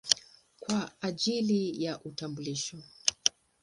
kwa 0.59 0.91
ajili 1.01 1.83
ya 1.83 1.99
utambulisho. 2.03 2.77